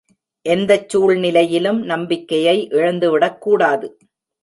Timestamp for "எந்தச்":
0.45-0.89